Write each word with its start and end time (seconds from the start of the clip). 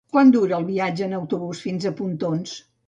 Quant 0.13 0.29
dura 0.35 0.55
el 0.61 0.65
viatge 0.69 1.05
en 1.11 1.15
autobús 1.21 1.63
fins 1.69 1.89
a 1.93 1.97
Pontós? 2.03 2.61